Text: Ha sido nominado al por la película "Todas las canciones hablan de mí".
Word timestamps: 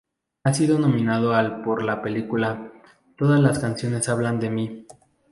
Ha 0.43 0.51
sido 0.51 0.79
nominado 0.79 1.35
al 1.35 1.61
por 1.61 1.83
la 1.83 2.01
película 2.01 2.71
"Todas 3.15 3.39
las 3.39 3.59
canciones 3.59 4.09
hablan 4.09 4.39
de 4.39 4.49
mí". 4.49 4.87